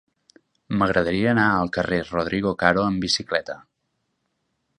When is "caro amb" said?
2.65-3.07